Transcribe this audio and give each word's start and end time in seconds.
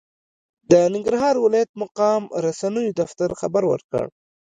د 0.71 0.73
ننګرهار 0.93 1.35
ولايت 1.45 1.71
مقام 1.81 2.21
رسنیو 2.45 2.95
دفتر 3.01 3.29
خبر 3.41 3.63
ورکړ، 3.71 4.05